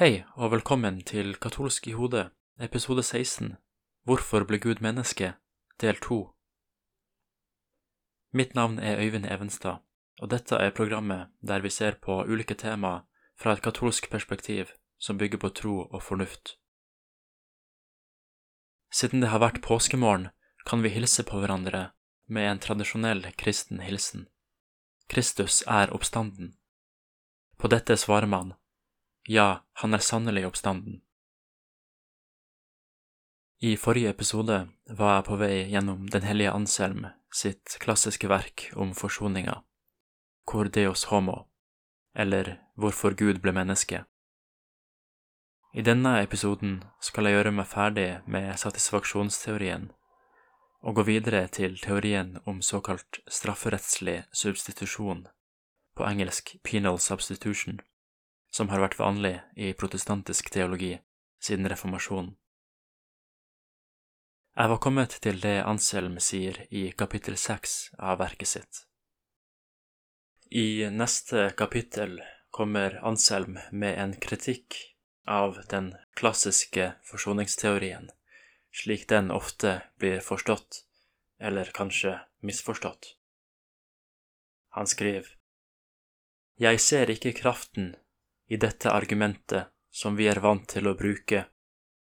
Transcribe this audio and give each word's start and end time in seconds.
Hei, 0.00 0.22
og 0.40 0.48
velkommen 0.54 1.02
til 1.04 1.34
Katolsk 1.36 1.84
i 1.90 1.92
hodet, 1.92 2.30
episode 2.56 3.02
16, 3.04 3.50
Hvorfor 4.08 4.46
ble 4.48 4.56
Gud 4.56 4.78
menneske, 4.80 5.34
del 5.82 5.98
2. 6.00 6.16
Mitt 8.32 8.54
navn 8.56 8.78
er 8.78 8.96
Øyvind 8.96 9.26
Evenstad, 9.28 9.82
og 10.22 10.30
dette 10.32 10.56
er 10.56 10.72
programmet 10.72 11.28
der 11.44 11.60
vi 11.60 11.68
ser 11.68 11.98
på 12.00 12.16
ulike 12.24 12.56
temaer 12.56 13.02
fra 13.36 13.52
et 13.52 13.60
katolsk 13.60 14.08
perspektiv 14.10 14.72
som 14.96 15.18
bygger 15.20 15.42
på 15.42 15.50
tro 15.60 15.74
og 15.82 16.02
fornuft. 16.02 16.56
Siden 18.88 19.20
det 19.20 19.28
har 19.34 19.44
vært 19.44 19.60
påskemorgen, 19.60 20.30
kan 20.64 20.80
vi 20.80 20.94
hilse 20.96 21.26
på 21.28 21.42
hverandre 21.44 21.90
med 22.24 22.48
en 22.48 22.64
tradisjonell 22.64 23.34
kristen 23.36 23.84
hilsen. 23.84 24.24
Kristus 25.12 25.60
er 25.68 25.92
oppstanden. 25.92 26.54
På 27.58 27.68
dette 27.68 28.00
svarer 28.00 28.32
man, 28.32 28.56
ja, 29.30 29.62
han 29.72 29.94
er 29.94 30.02
sannelig 30.02 30.46
oppstanden. 30.48 31.00
I 33.62 33.76
forrige 33.76 34.10
episode 34.10 34.56
var 34.98 35.12
jeg 35.14 35.26
på 35.28 35.36
vei 35.38 35.56
gjennom 35.70 36.08
Den 36.10 36.24
hellige 36.26 36.50
Anselm 36.56 37.04
sitt 37.30 37.76
klassiske 37.78 38.26
verk 38.26 38.70
om 38.74 38.90
forsoninga, 38.96 39.60
Cor 40.50 40.70
Deus 40.74 41.04
Homo, 41.12 41.44
eller 42.14 42.56
Hvorfor 42.74 43.14
Gud 43.14 43.38
ble 43.44 43.52
menneske. 43.54 44.00
I 45.78 45.84
denne 45.86 46.16
episoden 46.24 46.80
skal 46.98 47.28
jeg 47.28 47.36
gjøre 47.36 47.52
meg 47.54 47.68
ferdig 47.70 48.08
med 48.26 48.50
satisfaksjonsteorien 48.58 49.92
og 50.80 50.96
gå 50.96 51.04
videre 51.06 51.44
til 51.52 51.76
teorien 51.78 52.38
om 52.50 52.58
såkalt 52.64 53.20
strafferettslig 53.28 54.24
substitusjon, 54.32 55.28
på 55.94 56.08
engelsk 56.08 56.56
penal 56.64 56.98
substitution, 56.98 57.78
som 58.50 58.68
har 58.68 58.82
vært 58.82 58.98
vanlig 58.98 59.36
i 59.56 59.72
protestantisk 59.78 60.50
teologi 60.50 60.96
siden 61.42 61.68
reformasjonen. 61.70 62.34
Jeg 64.60 64.68
var 64.68 64.80
kommet 64.82 65.14
til 65.24 65.38
det 65.40 65.60
Anselm 65.62 66.18
sier 66.20 66.58
i 66.74 66.90
kapittel 66.92 67.38
seks 67.38 67.94
av 67.96 68.18
verket 68.20 68.50
sitt. 68.50 68.80
I 70.50 70.90
neste 70.90 71.52
kapittel 71.56 72.18
kommer 72.50 72.98
Anselm 73.06 73.60
med 73.70 73.98
en 74.02 74.16
kritikk 74.18 74.76
av 75.30 75.60
den 75.70 75.94
klassiske 76.18 76.90
forsoningsteorien, 77.06 78.10
slik 78.74 79.06
den 79.08 79.30
ofte 79.30 79.76
blir 80.02 80.18
forstått, 80.20 80.82
eller 81.38 81.70
kanskje 81.74 82.18
misforstått. 82.42 83.14
Han 84.74 84.90
skriver 84.90 85.36
Jeg 86.58 86.80
ser 86.80 87.10
ikke 87.14 87.32
kraften 87.38 87.94
i 88.50 88.56
dette 88.56 88.90
argumentet 88.90 89.70
som 89.90 90.16
vi 90.18 90.26
er 90.30 90.40
vant 90.42 90.66
til 90.68 90.88
å 90.90 90.96
bruke, 90.98 91.44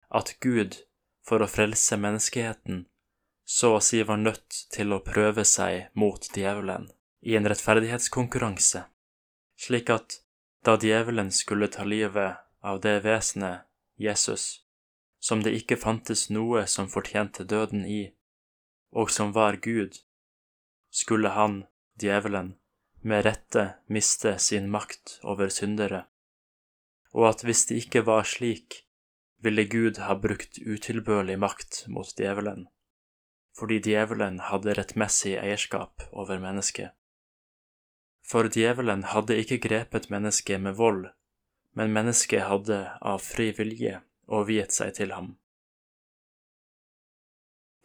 at 0.09 0.33
Gud 0.43 0.77
for 1.27 1.43
å 1.43 1.49
frelse 1.51 1.97
menneskeheten, 1.99 2.85
så 3.43 3.75
å 3.75 3.81
si 3.83 3.99
var 4.07 4.21
nødt 4.21 4.65
til 4.71 4.95
å 4.95 5.03
prøve 5.03 5.43
seg 5.47 5.89
mot 5.99 6.27
djevelen 6.35 6.87
i 7.27 7.35
en 7.35 7.47
rettferdighetskonkurranse, 7.51 8.85
slik 9.59 9.91
at 9.91 10.21
da 10.63 10.77
djevelen 10.79 11.31
skulle 11.35 11.67
ta 11.73 11.83
livet 11.83 12.39
av 12.63 12.79
det 12.85 13.01
vesenet, 13.03 13.67
Jesus, 13.99 14.63
som 15.19 15.43
det 15.43 15.53
ikke 15.57 15.77
fantes 15.77 16.29
noe 16.31 16.63
som 16.67 16.87
fortjente 16.89 17.43
døden 17.43 17.83
i, 17.85 18.13
og 18.95 19.11
som 19.11 19.35
var 19.35 19.59
Gud, 19.61 19.99
skulle 20.89 21.35
han, 21.35 21.65
djevelen, 21.99 22.55
med 23.01 23.25
rette 23.25 23.67
miste 23.91 24.37
sin 24.39 24.69
makt 24.71 25.19
over 25.23 25.51
syndere, 25.53 26.05
og 27.15 27.27
at 27.31 27.43
hvis 27.45 27.65
det 27.69 27.83
ikke 27.85 28.05
var 28.07 28.27
slik, 28.27 28.83
ville 29.41 29.65
Gud 29.65 29.97
ha 30.05 30.15
brukt 30.15 30.59
utilbørlig 30.61 31.37
makt 31.41 31.83
mot 31.91 32.11
djevelen, 32.17 32.67
fordi 33.57 33.79
djevelen 33.87 34.39
hadde 34.51 34.75
rettmessig 34.77 35.35
eierskap 35.41 36.05
over 36.11 36.39
mennesket. 36.39 36.93
For 38.21 38.47
djevelen 38.47 39.03
hadde 39.11 39.39
ikke 39.41 39.59
grepet 39.63 40.09
mennesket 40.13 40.61
med 40.61 40.77
vold, 40.77 41.09
men 41.75 41.93
mennesket 41.95 42.45
hadde 42.47 42.83
av 43.01 43.23
fri 43.25 43.49
vilje 43.57 43.99
overgitt 44.31 44.75
seg 44.75 44.93
til 44.99 45.15
ham. 45.15 45.35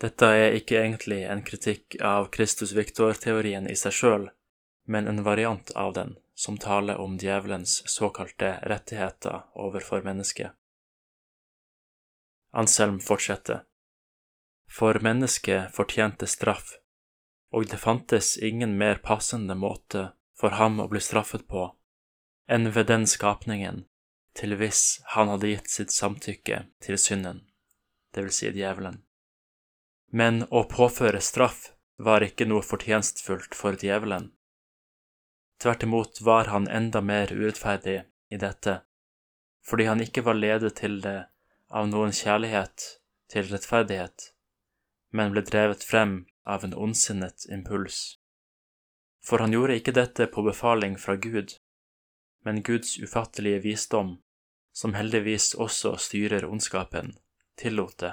Dette 0.03 0.29
er 0.29 0.59
ikke 0.59 0.77
egentlig 0.83 1.23
en 1.25 1.41
kritikk 1.47 1.97
av 2.05 2.29
Kristus 2.35 2.75
Victor-teorien 2.77 3.65
i 3.71 3.77
seg 3.81 3.95
sjøl, 3.97 4.27
men 4.85 5.09
en 5.09 5.23
variant 5.25 5.73
av 5.73 5.95
den, 5.97 6.19
som 6.37 6.59
taler 6.61 7.01
om 7.01 7.17
djevelens 7.19 7.83
såkalte 7.89 8.59
rettigheter 8.69 9.47
overfor 9.55 10.05
mennesket. 10.05 10.53
Anselm 12.53 13.01
fortsetter. 13.01 13.65
For 14.69 14.99
mennesket 15.01 15.73
fortjente 15.75 16.29
straff, 16.29 16.77
og 17.55 17.69
det 17.73 17.81
fantes 17.81 18.37
ingen 18.37 18.77
mer 18.79 19.01
passende 19.05 19.57
måte 19.57 20.11
for 20.37 20.59
ham 20.61 20.81
å 20.83 20.89
bli 20.93 21.01
straffet 21.01 21.49
på 21.49 21.71
enn 22.47 22.71
ved 22.71 22.87
den 22.87 23.07
skapningen 23.11 23.85
til 24.37 24.55
hvis 24.61 25.01
han 25.15 25.31
hadde 25.33 25.51
gitt 25.51 25.71
sitt 25.73 25.93
samtykke 25.95 26.61
til 26.85 26.99
synden, 27.01 27.43
det 28.15 28.27
vil 28.27 28.35
si 28.37 28.51
djevelen. 28.53 29.01
Men 30.13 30.45
å 30.51 30.67
påføre 30.71 31.23
straff 31.25 31.73
var 31.99 32.23
ikke 32.23 32.47
noe 32.47 32.63
fortjenstfullt 32.63 33.57
for 33.57 33.79
djevelen. 33.81 34.31
Tvert 35.63 35.83
imot 35.83 36.21
var 36.21 36.45
han 36.53 36.69
enda 36.69 37.01
mer 37.01 37.33
urettferdig 37.33 38.03
i 38.29 38.37
dette, 38.37 38.81
fordi 39.65 39.85
han 39.89 40.03
ikke 40.05 40.25
var 40.27 40.37
ledet 40.37 40.75
til 40.83 41.01
det 41.01 41.19
av 41.73 41.89
noen 41.89 42.13
kjærlighet 42.15 42.85
til 43.33 43.49
rettferdighet, 43.51 44.31
men 45.17 45.33
ble 45.33 45.43
drevet 45.47 45.85
frem 45.85 46.19
av 46.45 46.67
en 46.67 46.77
ondsinnet 46.77 47.49
impuls. 47.51 48.19
For 49.27 49.43
han 49.43 49.55
gjorde 49.57 49.79
ikke 49.81 49.97
dette 49.97 50.29
på 50.31 50.45
befaling 50.47 50.99
fra 51.01 51.17
Gud, 51.17 51.57
men 52.45 52.63
Guds 52.63 52.95
ufattelige 53.03 53.65
visdom, 53.65 54.19
som 54.77 54.95
heldigvis 54.95 55.55
også 55.59 55.97
styrer 55.99 56.47
ondskapen, 56.47 57.17
tillot 57.59 57.97
det. 58.05 58.13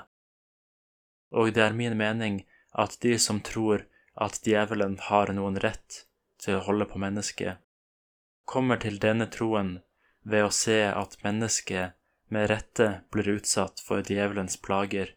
Og 1.35 1.51
det 1.53 1.67
er 1.67 1.77
min 1.77 1.97
mening 1.99 2.41
at 2.71 2.97
de 3.03 3.17
som 3.19 3.43
tror 3.45 3.83
at 4.15 4.39
djevelen 4.47 4.95
har 5.09 5.33
noen 5.35 5.59
rett 5.61 6.05
til 6.43 6.59
å 6.59 6.63
holde 6.67 6.87
på 6.89 6.99
mennesket, 7.01 7.59
kommer 8.45 8.79
til 8.83 8.99
denne 8.99 9.29
troen 9.31 9.77
ved 10.27 10.45
å 10.45 10.53
se 10.53 10.79
at 10.89 11.19
mennesket 11.23 11.95
med 12.33 12.49
rette 12.51 12.87
blir 13.11 13.35
utsatt 13.37 13.83
for 13.83 14.03
djevelens 14.03 14.57
plager, 14.59 15.13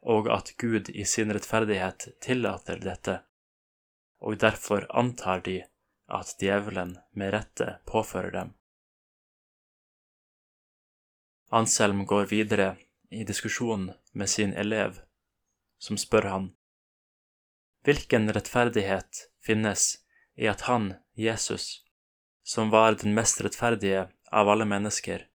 og 0.00 0.30
at 0.32 0.54
Gud 0.56 0.88
i 0.90 1.04
sin 1.04 1.32
rettferdighet 1.34 2.08
tillater 2.24 2.80
dette, 2.80 3.20
og 4.20 4.38
derfor 4.40 4.86
antar 4.96 5.44
de 5.44 5.58
at 6.08 6.32
djevelen 6.40 6.96
med 7.12 7.34
rette 7.34 7.76
påfører 7.88 8.32
dem. 8.36 8.54
Anselm 11.50 12.06
går 12.06 12.30
videre 12.30 12.70
i 13.10 13.24
diskusjonen 13.26 13.92
med 14.12 14.30
sin 14.30 14.54
elev, 14.54 15.02
som 15.78 15.98
spør 15.98 16.28
han 16.30 16.48
hvilken 17.86 18.28
rettferdighet 18.36 19.26
finnes 19.44 19.94
i 20.36 20.48
at 20.48 20.66
han, 20.68 20.94
Jesus, 21.14 21.84
som 22.42 22.70
var 22.70 22.96
den 23.00 23.14
mest 23.14 23.40
rettferdige 23.40 24.08
av 24.30 24.48
alle 24.48 24.64
mennesker, 24.64 25.26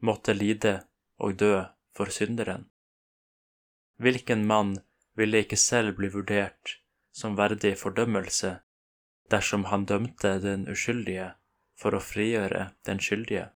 måtte 0.00 0.34
lide 0.34 0.82
og 1.22 1.36
dø 1.38 1.54
for 1.96 2.10
synderen? 2.10 2.68
Hvilken 4.02 4.46
mann 4.46 4.76
ville 5.14 5.44
ikke 5.44 5.60
selv 5.60 5.96
bli 5.98 6.10
vurdert 6.12 6.78
som 7.12 7.36
verdig 7.38 7.76
fordømmelse 7.78 8.56
dersom 9.32 9.68
han 9.70 9.84
dømte 9.88 10.38
den 10.42 10.64
uskyldige 10.68 11.32
for 11.78 11.94
å 11.94 12.02
frigjøre 12.02 12.70
den 12.88 13.02
skyldige? 13.04 13.50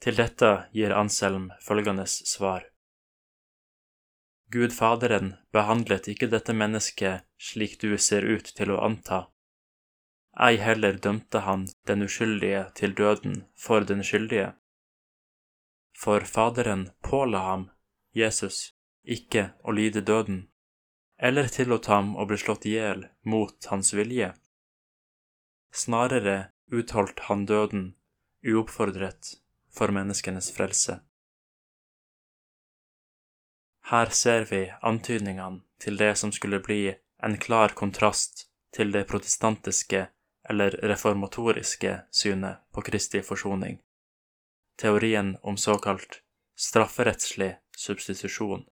Til 0.00 0.16
dette 0.16 0.50
gir 0.76 0.94
Anselm 0.94 1.50
følgende 1.64 2.06
svar. 2.06 2.66
Gud 4.52 4.72
Faderen 4.72 5.34
behandlet 5.52 6.06
ikke 6.12 6.28
dette 6.30 6.54
mennesket 6.54 7.26
slik 7.38 7.80
du 7.82 7.96
ser 7.98 8.22
ut 8.22 8.46
til 8.58 8.70
å 8.70 8.78
anta, 8.86 9.26
ei 10.38 10.58
heller 10.60 10.98
dømte 11.02 11.40
han 11.46 11.64
den 11.88 12.04
uskyldige 12.06 12.66
til 12.78 12.94
døden 12.94 13.40
for 13.58 13.86
den 13.88 14.04
skyldige. 14.04 14.52
For 15.96 16.20
Faderen 16.28 16.90
påla 17.02 17.40
ham, 17.46 17.64
Jesus, 18.12 18.74
ikke 19.02 19.48
å 19.64 19.72
lide 19.72 20.04
døden, 20.04 20.44
eller 21.16 21.48
tillot 21.48 21.88
ham 21.90 22.14
å 22.16 22.26
bli 22.28 22.38
slått 22.38 22.66
i 22.68 22.76
hjel 22.76 23.06
mot 23.24 23.70
hans 23.72 23.94
vilje. 23.96 24.34
Snarere 25.72 26.52
utholdt 26.70 27.26
han 27.28 27.46
døden 27.48 27.94
uoppfordret 28.46 29.34
for 29.72 29.92
menneskenes 29.92 30.52
frelse. 30.54 31.00
Her 33.86 34.06
ser 34.10 34.44
vi 34.50 34.64
antydningene 34.82 35.60
til 35.78 35.96
det 35.96 36.16
som 36.18 36.32
skulle 36.34 36.58
bli 36.58 36.94
en 37.22 37.36
klar 37.38 37.74
kontrast 37.78 38.48
til 38.74 38.90
det 38.92 39.04
protestantiske 39.06 40.00
eller 40.50 40.74
reformatoriske 40.90 41.92
synet 42.10 42.64
på 42.74 42.82
Kristi 42.88 43.20
forsoning, 43.22 43.78
teorien 44.82 45.36
om 45.42 45.56
såkalt 45.56 46.18
strafferettslig 46.58 47.52
substitusjon. 47.76 48.64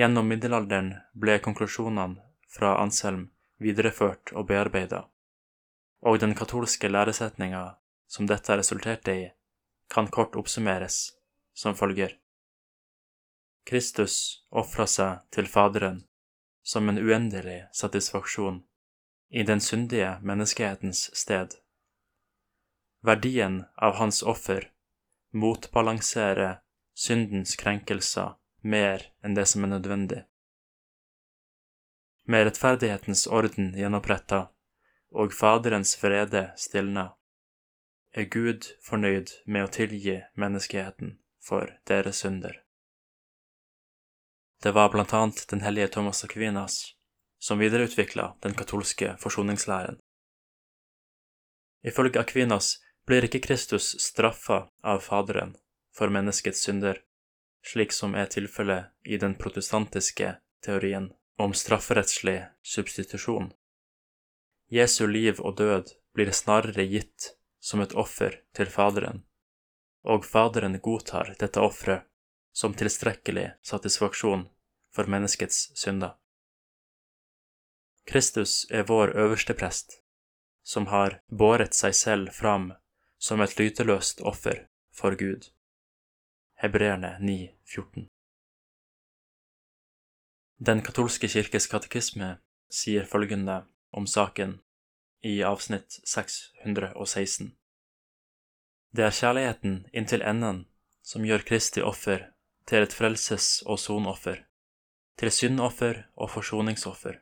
Gjennom 0.00 0.32
middelalderen 0.32 0.94
ble 1.12 1.36
konklusjonene 1.44 2.22
fra 2.48 2.72
Anselm 2.80 3.28
videreført 3.60 4.32
og 4.32 4.48
bearbeida, 4.48 5.02
og 6.00 6.22
den 6.24 6.32
katolske 6.34 6.88
læresetninga 6.88 7.66
som 8.08 8.32
dette 8.32 8.56
resulterte 8.56 9.18
i, 9.26 9.28
kan 9.92 10.08
kort 10.08 10.40
oppsummeres 10.40 11.02
som 11.52 11.76
følger. 11.76 12.19
Kristus 13.70 14.14
ofra 14.50 14.86
seg 14.90 15.20
til 15.30 15.46
Faderen 15.46 16.02
som 16.66 16.88
en 16.90 16.98
uendelig 16.98 17.60
satisfaksjon 17.72 18.64
i 19.30 19.42
den 19.46 19.60
syndige 19.62 20.16
menneskehetens 20.26 21.06
sted. 21.14 21.54
Verdien 23.06 23.64
av 23.76 23.94
hans 24.02 24.22
offer 24.22 24.66
motbalanserer 25.32 26.58
syndens 26.94 27.54
krenkelser 27.56 28.34
mer 28.62 29.06
enn 29.24 29.34
det 29.38 29.46
som 29.46 29.64
er 29.64 29.72
nødvendig. 29.74 30.24
Med 32.26 32.44
rettferdighetens 32.46 33.26
orden 33.26 33.72
gjenoppretta 33.78 34.40
og 35.10 35.32
Faderens 35.34 35.96
vrede 36.02 36.50
stilna, 36.60 37.12
er 38.12 38.26
Gud 38.26 38.66
fornøyd 38.82 39.32
med 39.46 39.66
å 39.66 39.72
tilgi 39.78 40.18
menneskeheten 40.34 41.16
for 41.42 41.70
deres 41.88 42.22
synder. 42.26 42.59
Det 44.62 44.72
var 44.72 44.88
blant 44.92 45.12
annet 45.12 45.48
den 45.48 45.60
hellige 45.60 45.88
Thomas 45.88 46.24
Aquinas 46.24 46.94
som 47.40 47.58
videreutvikla 47.58 48.36
den 48.40 48.54
katolske 48.54 49.16
forsoningslæren. 49.18 49.96
Ifølge 51.82 52.20
Aquinas 52.20 52.74
blir 53.08 53.24
ikke 53.24 53.40
Kristus 53.40 53.94
straffa 54.04 54.66
av 54.84 55.00
Faderen 55.00 55.54
for 55.96 56.12
menneskets 56.12 56.60
synder, 56.66 57.00
slik 57.64 57.92
som 57.96 58.12
er 58.14 58.28
tilfellet 58.28 58.92
i 59.08 59.16
den 59.16 59.34
protestantiske 59.40 60.34
teorien 60.64 61.08
om 61.40 61.56
strafferettslig 61.56 62.42
substitusjon. 62.60 63.48
Jesu 64.68 65.06
liv 65.06 65.40
og 65.40 65.56
død 65.56 65.96
blir 66.14 66.32
snarere 66.36 66.84
gitt 66.84 67.32
som 67.64 67.80
et 67.80 67.96
offer 67.96 68.36
til 68.52 68.68
Faderen, 68.68 69.24
og 70.04 70.28
Faderen 70.28 70.76
godtar 70.84 71.32
dette 71.40 71.64
offeret 71.64 72.09
som 72.52 72.74
tilstrekkelig 72.74 73.50
satisfaksjon 73.62 74.48
for 74.94 75.10
menneskets 75.10 75.70
synder. 75.78 76.16
Kristus 78.06 78.66
er 78.70 78.86
vår 78.88 79.14
øverste 79.16 79.54
prest, 79.54 80.00
som 80.62 80.86
har 80.90 81.20
båret 81.28 81.76
seg 81.76 81.94
selv 81.94 82.32
fram 82.34 82.72
som 83.18 83.40
et 83.40 83.58
lyteløst 83.58 84.20
offer 84.26 84.66
for 84.92 85.14
Gud. 85.16 85.50
Hebreerne 86.60 87.16
9, 87.20 87.36
14. 87.64 88.08
Den 90.58 90.82
katolske 90.84 91.28
kirkes 91.28 91.70
katekisme 91.72 92.34
sier 92.68 93.06
følgende 93.08 93.62
om 93.96 94.06
saken 94.06 94.58
i 95.24 95.38
avsnitt 95.44 96.00
616. 96.04 97.54
Det 98.90 99.06
er 99.06 99.14
kjærligheten 99.14 99.78
inntil 99.92 100.22
enden 100.26 100.64
som 101.06 101.24
gjør 101.24 101.46
Kristi 101.46 101.82
offer 101.84 102.26
til 102.70 102.86
et 102.86 102.94
frelses- 102.94 103.62
og 103.66 103.80
sonoffer, 103.82 104.44
til 105.18 105.30
syndoffer 105.34 106.04
og 106.14 106.30
forsoningsoffer. 106.30 107.16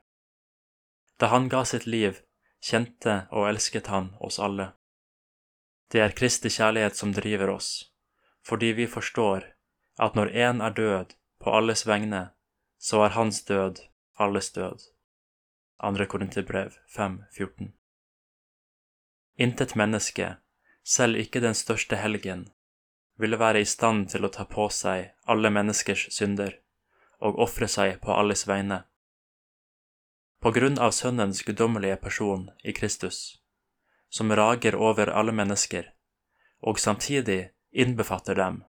Da 1.21 1.31
han 1.33 1.49
ga 1.49 1.62
sitt 1.65 1.87
liv, 1.87 2.21
kjente 2.61 3.15
og 3.33 3.49
elsket 3.49 3.89
han 3.89 4.11
oss 4.21 4.39
alle. 4.39 4.73
Det 5.89 6.03
er 6.05 6.12
Kristi 6.12 6.53
kjærlighet 6.53 6.99
som 7.00 7.15
driver 7.17 7.55
oss, 7.55 7.71
fordi 8.45 8.75
vi 8.77 8.87
forstår 8.87 9.47
at 9.99 10.15
når 10.15 10.35
én 10.37 10.61
er 10.65 10.77
død 10.77 11.17
på 11.41 11.56
alles 11.56 11.87
vegne, 11.87 12.29
så 12.79 13.03
er 13.06 13.17
hans 13.17 13.41
død 13.45 13.81
alles 14.19 14.53
død. 14.53 14.85
2. 15.81 16.06
Korinterbrev 16.12 16.77
5.14 16.97 17.73
Intet 19.39 19.77
menneske, 19.77 20.37
selv 20.85 21.17
ikke 21.17 21.41
den 21.41 21.55
største 21.55 21.97
helgen, 21.97 22.49
ville 23.19 23.38
være 23.38 23.61
i 23.61 23.69
stand 23.69 24.09
til 24.12 24.25
å 24.25 24.32
ta 24.32 24.47
på 24.47 24.69
seg 24.73 25.11
alle 25.26 25.50
menneskers 25.50 26.09
synder 26.15 26.55
og 27.19 27.38
ofre 27.49 27.69
seg 27.69 27.99
på 28.03 28.15
alles 28.15 28.47
vegne 28.49 28.85
på 30.41 30.50
grunn 30.50 30.79
av 30.79 30.91
Sønnens 30.91 31.43
guddommelige 31.43 31.97
person 31.97 32.50
i 32.62 32.73
Kristus, 32.73 33.43
som 34.09 34.32
rager 34.32 34.76
over 34.76 35.11
alle 35.11 35.32
mennesker, 35.32 35.91
og 36.61 36.79
samtidig 36.79 37.50
innbefatter 37.70 38.38
dem 38.38 38.62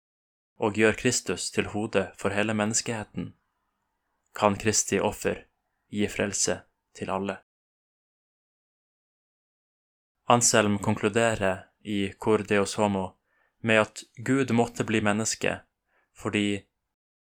og 0.58 0.78
gjør 0.80 0.96
Kristus 0.98 1.52
til 1.52 1.68
hodet 1.74 2.08
for 2.18 2.34
hele 2.34 2.56
menneskeheten, 2.56 3.34
kan 4.34 4.56
Kristi 4.56 5.00
offer 5.00 5.44
gi 5.92 6.08
frelse 6.08 6.62
til 6.96 7.12
alle. 7.12 7.38
Anselm 10.28 10.80
konkluderer 10.80 11.68
i 11.84 12.14
Cor 12.20 12.44
Deus 12.48 12.76
Homo 12.76 13.17
med 13.62 13.82
at 13.82 14.04
Gud 14.16 14.52
måtte 14.52 14.84
bli 14.84 15.02
menneske 15.02 15.60
fordi 16.18 16.66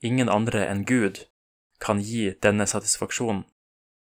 ingen 0.00 0.28
andre 0.32 0.64
enn 0.66 0.84
Gud 0.88 1.26
kan 1.80 2.00
gi 2.00 2.30
denne 2.42 2.66
satisfaksjonen 2.66 3.44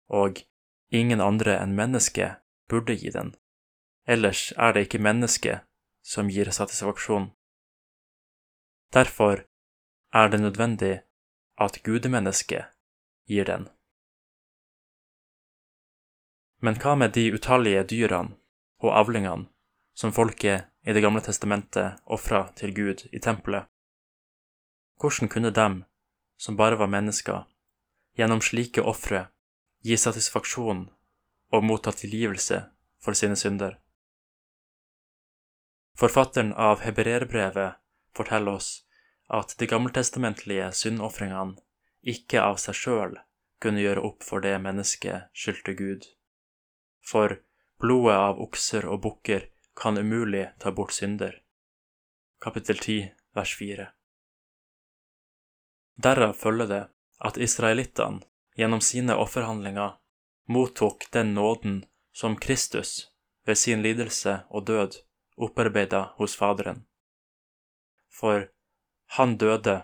og 0.09 0.41
ingen 0.89 1.21
andre 1.21 1.59
enn 1.61 1.77
mennesket 1.77 2.41
burde 2.69 2.97
gi 2.97 3.13
den. 3.13 3.35
Ellers 4.09 4.53
er 4.57 4.73
det 4.73 4.87
ikke 4.87 5.03
mennesket 5.05 5.67
som 6.05 6.31
gir 6.33 6.49
satisfaksjon. 6.51 7.31
Derfor 8.93 9.45
er 10.13 10.29
det 10.33 10.41
nødvendig 10.41 10.95
at 11.61 11.83
gudemennesket 11.85 12.73
gir 13.29 13.45
den. 13.45 13.69
Men 16.65 16.81
hva 16.81 16.95
med 16.97 17.13
de 17.15 17.29
utallige 17.35 17.85
dyrene 17.93 18.39
og 18.81 18.97
avlingene 19.03 19.51
som 19.95 20.15
folket 20.15 20.71
i 20.89 20.93
Det 20.93 21.05
gamle 21.05 21.21
testamentet 21.21 22.01
ofra 22.05 22.47
til 22.57 22.73
Gud 22.75 23.05
i 23.13 23.21
tempelet? 23.21 23.69
Hvordan 24.97 25.29
kunne 25.29 25.51
dem, 25.51 25.83
som 26.41 26.57
bare 26.57 26.79
var 26.81 26.89
mennesker, 26.89 27.45
gjennom 28.17 28.41
slike 28.41 28.83
ofre 28.83 29.27
gi 29.85 29.97
satisfaksjon 29.97 30.89
og 31.55 31.65
motta 31.65 31.93
tilgivelse 31.95 32.63
for 33.03 33.17
sine 33.19 33.37
synder. 33.39 33.79
Forfatteren 35.99 36.53
av 36.53 36.83
Hebreerbrevet 36.83 37.79
forteller 38.15 38.59
oss 38.59 38.71
at 39.29 39.55
de 39.61 39.69
gammeltestamentlige 39.71 40.71
syndofringene 40.75 41.59
ikke 42.09 42.43
av 42.43 42.59
seg 42.63 42.79
sjøl 42.79 43.17
kunne 43.63 43.83
gjøre 43.83 44.05
opp 44.07 44.25
for 44.27 44.43
det 44.43 44.55
mennesket 44.63 45.31
skyldte 45.35 45.75
Gud. 45.79 46.07
For 47.03 47.39
blodet 47.83 48.19
av 48.19 48.43
okser 48.43 48.87
og 48.87 49.03
bukker 49.07 49.49
kan 49.79 49.99
umulig 49.99 50.51
ta 50.59 50.73
bort 50.73 50.93
synder. 50.93 51.43
Kapittel 52.41 52.79
10, 52.79 53.15
vers 53.35 53.57
4. 53.59 53.89
Derav 55.97 56.33
følger 56.33 56.67
det 56.67 56.83
at 57.19 57.37
israelittene 57.37 58.27
gjennom 58.59 58.81
sine 58.83 59.15
offerhandlinger 59.15 59.97
mottok 60.51 61.07
den 61.15 61.35
nåden 61.35 61.85
som 62.13 62.37
Kristus 62.37 63.11
ved 63.47 63.59
sin 63.59 63.83
lidelse 63.83 64.41
og 64.51 64.67
død 64.67 64.99
opparbeida 65.37 66.03
hos 66.19 66.37
Faderen. 66.37 66.85
For 68.11 68.49
han 69.19 69.37
døde, 69.39 69.83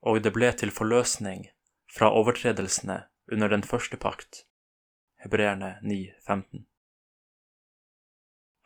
og 0.00 0.22
det 0.22 0.32
ble 0.32 0.52
til 0.52 0.72
forløsning 0.72 1.48
fra 1.92 2.08
overtredelsene 2.08 3.02
under 3.32 3.52
den 3.52 3.62
første 3.62 3.96
pakt. 3.96 4.46
Hebreerne 5.20 5.76
9,15. 5.82 6.64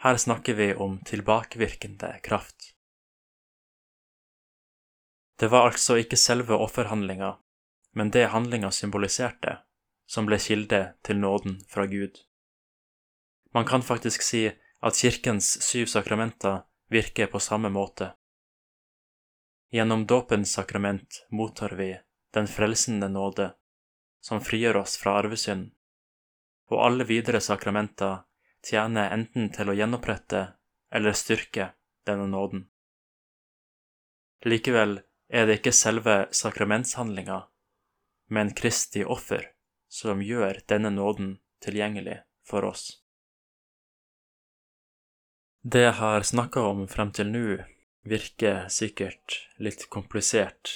Her 0.01 0.17
snakker 0.17 0.55
vi 0.57 0.75
om 0.75 0.99
tilbakevirkende 1.05 2.15
kraft. 2.25 2.73
Det 5.39 5.49
var 5.49 5.69
altså 5.69 5.97
ikke 6.01 6.17
selve 6.21 6.57
offerhandlinga 6.57 7.35
men 7.93 8.11
det 8.11 8.27
handlinga 8.27 8.71
symboliserte, 8.71 9.59
som 10.07 10.27
ble 10.27 10.39
kilde 10.39 10.81
til 11.03 11.19
nåden 11.19 11.61
fra 11.69 11.87
Gud. 11.87 12.19
Man 13.55 13.67
kan 13.67 13.83
faktisk 13.83 14.23
si 14.23 14.47
at 14.81 14.97
kirkens 14.97 15.59
syv 15.63 15.87
sakramenter 15.87 16.63
virker 16.91 17.27
på 17.27 17.41
samme 17.41 17.69
måte. 17.69 18.13
Gjennom 19.71 20.07
dåpens 20.07 20.53
sakrament 20.53 21.27
mottar 21.31 21.75
vi 21.79 21.93
den 22.35 22.47
frelsende 22.47 23.09
nåde, 23.09 23.53
som 24.21 24.41
frigjør 24.43 24.83
oss 24.83 24.97
fra 24.99 25.19
arvesynd, 25.19 25.71
og 26.71 26.85
alle 26.87 27.07
videre 27.07 27.41
sakramenter 27.43 28.23
tjener 28.67 29.13
enten 29.15 29.49
til 29.55 29.71
å 29.71 29.77
gjenopprette 29.77 30.43
eller 30.91 31.17
styrke 31.17 31.73
denne 32.09 32.27
nåden. 32.31 32.67
Likevel 34.45 35.01
er 35.29 35.47
det 35.47 35.61
ikke 35.61 35.77
selve 35.77 36.25
sakramentshandlinga 36.35 37.45
men 38.31 38.55
Kristi 38.55 39.05
offer, 39.05 39.51
som 39.89 40.23
gjør 40.23 40.61
denne 40.71 40.93
nåden 40.95 41.39
tilgjengelig 41.65 42.21
for 42.47 42.65
oss. 42.69 43.01
Det 45.63 45.83
jeg 45.83 45.97
har 45.99 46.23
snakka 46.25 46.63
om 46.71 46.85
frem 46.89 47.11
til 47.13 47.33
nå, 47.35 47.47
virker 48.07 48.69
sikkert 48.73 49.41
litt 49.59 49.89
komplisert, 49.93 50.71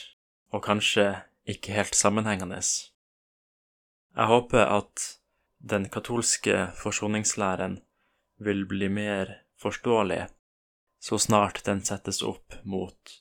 og 0.50 0.64
kanskje 0.66 1.06
ikke 1.48 1.76
helt 1.78 1.94
sammenhengende. 1.96 2.58
Jeg 2.58 4.28
håper 4.28 4.66
at 4.66 5.06
den 5.64 5.88
katolske 5.88 6.66
forsoningslæren 6.76 7.78
vil 8.44 8.66
bli 8.68 8.88
mer 8.92 9.30
forståelig 9.62 10.26
så 11.00 11.18
snart 11.18 11.62
den 11.64 11.80
settes 11.84 12.20
opp 12.22 12.56
mot 12.68 13.14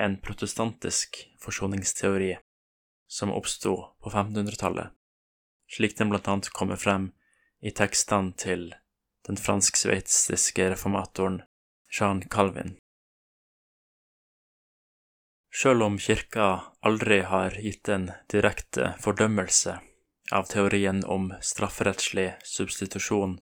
en 0.00 0.16
protestantisk 0.24 1.18
forsoningsteori 1.44 2.30
som 3.08 3.32
oppsto 3.36 3.74
på 4.00 4.12
1500-tallet, 4.12 4.94
slik 5.68 5.98
den 5.98 6.08
blant 6.12 6.28
annet 6.28 6.48
kommer 6.56 6.80
frem 6.80 7.10
i 7.60 7.72
tekstene 7.82 8.32
til 8.32 8.70
den 9.28 9.36
fransk-sveitsiske 9.36 10.70
reformatoren 10.72 11.42
Jean 11.92 12.24
Calvin. 12.32 12.78
Sjøl 15.52 15.84
om 15.84 16.00
kirka 16.00 16.48
aldri 16.80 17.20
har 17.28 17.60
gitt 17.60 17.92
en 17.92 18.08
direkte 18.32 18.94
fordømmelse 19.04 19.76
av 20.32 20.48
teorien 20.50 21.04
om 21.04 21.30
strafferettslig 21.40 22.32
substitusjon, 22.44 23.38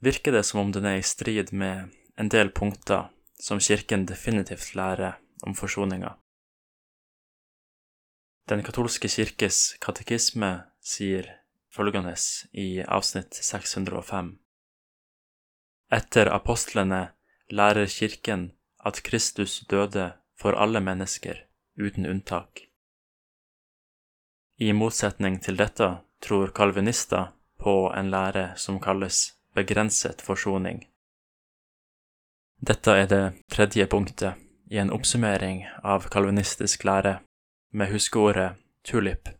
virker 0.00 0.32
det 0.32 0.42
som 0.42 0.60
om 0.60 0.72
den 0.72 0.86
er 0.86 1.00
i 1.00 1.06
strid 1.06 1.52
med 1.52 1.94
en 2.18 2.30
del 2.32 2.50
punkter 2.54 3.08
som 3.38 3.60
kirken 3.62 4.06
definitivt 4.06 4.74
lærer 4.74 5.18
om 5.46 5.54
forsoninga. 5.54 6.16
Den 8.48 8.62
katolske 8.64 9.10
kirkes 9.12 9.76
katekisme 9.84 10.52
sier 10.80 11.26
følgende 11.74 12.14
i 12.56 12.80
avsnitt 12.82 13.36
605. 13.36 14.38
Etter 15.92 16.30
apostlene 16.32 17.02
lærer 17.52 17.86
kirken 17.92 18.50
at 18.84 19.02
Kristus 19.04 19.60
døde 19.70 20.12
for 20.38 20.56
alle 20.56 20.80
mennesker, 20.80 21.44
uten 21.76 22.06
unntak. 22.06 22.67
I 24.60 24.72
motsetning 24.74 25.36
til 25.38 25.54
dette 25.56 25.86
tror 26.24 26.50
kalvinister 26.50 27.28
på 27.62 27.92
en 27.94 28.08
lære 28.10 28.56
som 28.58 28.80
kalles 28.82 29.20
begrenset 29.54 30.22
forsoning. 30.22 30.80
Dette 32.58 32.90
er 32.90 33.06
det 33.06 33.22
tredje 33.54 33.86
punktet 33.86 34.34
i 34.70 34.80
en 34.82 34.90
oppsummering 34.90 35.62
av 35.84 36.08
kalvinistisk 36.10 36.84
lære 36.84 37.20
med 37.70 37.92
huskeordet 37.92 38.56
tulip. 38.82 39.30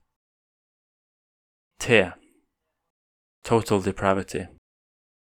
T. 1.83 2.13
Total 3.45 3.83
depravity. 3.85 4.47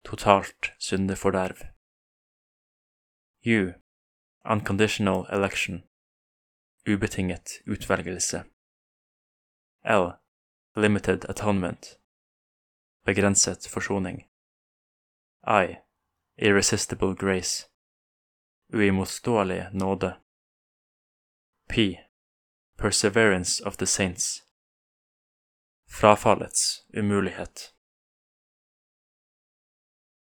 Totalt 0.06 0.74
syndeforderv. 0.78 1.58
U. 3.46 3.74
Unconditional 4.46 5.26
election. 5.34 5.84
Ubetinget 6.86 7.62
utvelgelse. 7.66 8.44
L. 9.84 10.12
Limited 10.76 11.26
atonement. 11.30 12.00
Begrenset 13.06 13.66
forsoning. 13.68 14.28
I. 15.48 15.78
Irresistible 16.38 17.16
grace. 17.16 17.68
Uimotståelig 18.74 19.70
nåde. 19.74 20.18
P. 21.70 22.00
Perseverance 22.78 23.64
of 23.64 23.78
the 23.78 23.88
saints. 23.88 24.44
Frafallets 25.90 26.86
umulighet. 26.94 27.74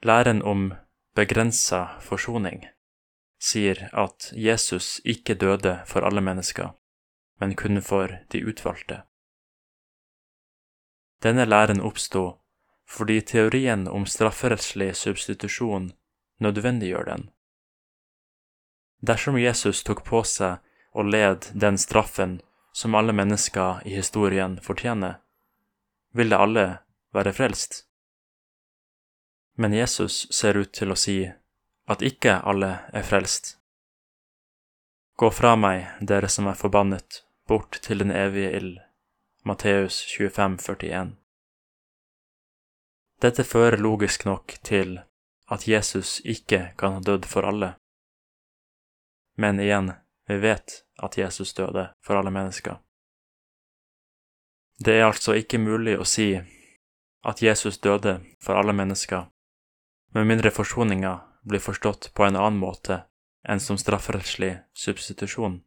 Læren 0.02 0.42
om 0.42 0.74
begrensa 1.14 2.00
forsoning 2.00 2.66
sier 3.40 3.88
at 3.92 4.32
Jesus 4.32 5.00
ikke 5.04 5.34
døde 5.34 5.82
for 5.86 6.00
alle 6.00 6.20
mennesker, 6.20 6.68
men 7.40 7.56
kun 7.56 7.82
for 7.82 8.08
de 8.32 8.46
utvalgte. 8.46 9.02
Denne 11.22 11.46
læren 11.48 11.80
oppsto 11.80 12.38
fordi 12.88 13.20
teorien 13.20 13.88
om 13.88 14.06
strafferettslig 14.06 14.94
substitusjon 14.96 15.90
nødvendiggjør 16.40 17.04
den. 17.04 17.26
Dersom 19.00 19.36
Jesus 19.38 19.82
tok 19.84 20.04
på 20.06 20.22
seg 20.24 20.62
og 20.96 21.10
led 21.12 21.50
den 21.52 21.76
straffen 21.78 22.38
som 22.72 22.94
alle 22.94 23.12
mennesker 23.12 23.82
i 23.84 23.94
historien 23.98 24.56
fortjener, 24.64 25.20
ville 26.14 26.38
alle 26.38 26.66
være 27.14 27.34
frelst. 27.36 27.84
Men 29.54 29.74
Jesus 29.74 30.26
ser 30.34 30.56
ut 30.56 30.72
til 30.72 30.94
å 30.94 30.98
si 30.98 31.18
at 31.88 32.02
ikke 32.02 32.40
alle 32.46 32.72
er 32.94 33.06
frelst. 33.06 33.56
Gå 35.18 35.30
fra 35.34 35.56
meg, 35.58 35.88
dere 36.00 36.30
som 36.30 36.46
er 36.46 36.58
forbannet, 36.58 37.24
bort 37.48 37.80
til 37.82 38.04
den 38.04 38.14
evige 38.14 38.52
ild. 38.54 38.76
Matteus 39.48 40.04
25, 40.18 40.58
41. 40.58 41.16
Dette 43.20 43.44
fører 43.44 43.80
logisk 43.80 44.26
nok 44.28 44.52
til 44.62 44.98
at 45.48 45.64
Jesus 45.68 46.18
ikke 46.20 46.74
kan 46.76 46.98
ha 46.98 47.00
dødd 47.00 47.24
for 47.24 47.48
alle. 47.48 47.70
Men 49.40 49.56
igjen, 49.64 49.94
vi 50.28 50.36
vet 50.42 50.82
at 51.00 51.16
Jesus 51.16 51.54
døde 51.56 51.86
for 52.04 52.20
alle 52.20 52.30
mennesker. 52.30 52.76
Det 54.84 54.98
er 54.98 55.06
altså 55.06 55.32
ikke 55.40 55.62
mulig 55.64 55.96
å 55.96 56.04
si 56.04 56.34
at 57.24 57.42
Jesus 57.42 57.80
døde 57.80 58.18
for 58.44 58.60
alle 58.60 58.76
mennesker, 58.76 59.30
med 60.12 60.28
mindre 60.28 60.52
forsoninga 60.52 61.14
blir 61.48 61.64
forstått 61.64 62.12
på 62.12 62.28
en 62.28 62.36
annen 62.36 62.60
måte 62.60 63.00
enn 63.48 63.64
som 63.64 63.80
strafferettslig 63.80 64.58
substitusjon. 64.76 65.62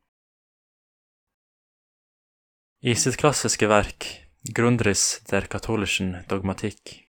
I 2.83 2.95
sitt 2.95 3.17
klassiske 3.21 3.67
verk 3.69 4.05
Grundriss 4.57 5.19
der 5.29 5.45
katolischen 5.45 6.15
dogmatikk, 6.25 7.03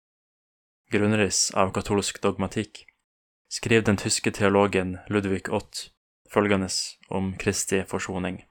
Grundriss 0.92 1.46
av 1.56 1.70
katolsk 1.72 2.20
dogmatikk, 2.20 2.82
skriver 3.48 3.86
den 3.86 3.96
tyske 3.96 4.34
teologen 4.36 4.98
Ludvig 5.08 5.48
Ott 5.48 5.86
følgende 6.28 6.68
om 7.08 7.32
Kristi 7.40 7.80
forsoning. 7.88 8.42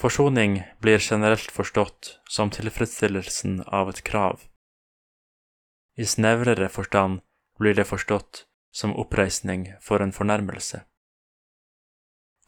Forsoning 0.00 0.62
blir 0.80 1.04
generelt 1.04 1.52
forstått 1.52 2.14
som 2.24 2.48
tilfredsstillelsen 2.48 3.60
av 3.66 3.92
et 3.92 4.00
krav. 4.08 4.48
I 6.00 6.08
snevrere 6.08 6.72
forstand 6.72 7.20
blir 7.60 7.76
det 7.76 7.90
forstått 7.92 8.46
som 8.72 8.96
oppreisning 8.96 9.74
for 9.84 10.00
en 10.00 10.16
fornærmelse. 10.16 10.86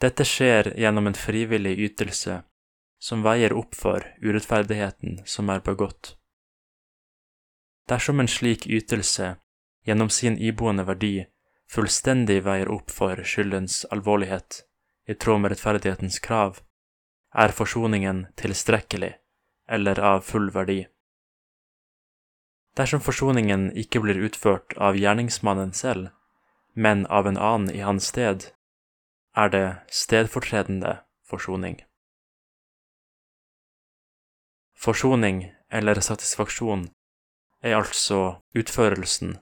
Dette 0.00 0.24
skjer 0.24 0.72
gjennom 0.80 1.12
en 1.12 1.24
frivillig 1.28 1.76
ytelse 1.84 2.46
som 3.00 3.24
veier 3.24 3.52
opp 3.56 3.74
for 3.74 4.04
urettferdigheten 4.20 5.22
som 5.24 5.48
er 5.50 5.62
begått. 5.64 6.16
Dersom 7.88 8.20
en 8.20 8.28
slik 8.28 8.66
ytelse, 8.66 9.36
gjennom 9.86 10.10
sin 10.12 10.36
iboende 10.38 10.84
verdi, 10.84 11.24
fullstendig 11.70 12.42
veier 12.44 12.68
opp 12.70 12.92
for 12.92 13.24
skyldens 13.24 13.82
alvorlighet, 13.90 14.62
i 15.08 15.14
tråd 15.14 15.40
med 15.40 15.54
rettferdighetens 15.54 16.20
krav, 16.22 16.60
er 17.34 17.56
forsoningen 17.56 18.26
tilstrekkelig 18.36 19.14
eller 19.70 20.00
av 20.00 20.20
full 20.26 20.50
verdi. 20.54 20.84
Dersom 22.76 23.02
forsoningen 23.02 23.70
ikke 23.78 24.02
blir 24.04 24.20
utført 24.28 24.76
av 24.78 24.98
gjerningsmannen 24.98 25.72
selv, 25.74 26.10
men 26.74 27.06
av 27.06 27.26
en 27.26 27.38
annen 27.38 27.70
i 27.74 27.82
hans 27.82 28.12
sted, 28.12 28.50
er 29.34 29.50
det 29.50 29.66
stedfortredende 29.90 31.00
forsoning. 31.26 31.80
Forsoning 34.80 35.52
eller 35.68 36.00
satisfaksjon 36.00 36.86
er 37.60 37.76
altså 37.76 38.40
utførelsen 38.56 39.34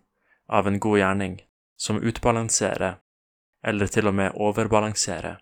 av 0.51 0.67
en 0.67 0.81
god 0.83 0.99
gjerning 0.99 1.37
som 1.79 2.01
utbalanserer, 2.03 2.99
eller 3.63 3.87
til 3.87 4.11
og 4.11 4.17
med 4.19 4.35
overbalanserer, 4.35 5.39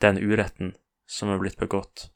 den 0.00 0.16
uretten 0.16 0.72
som 1.04 1.28
er 1.28 1.42
blitt 1.42 1.60
begått. 1.60 2.08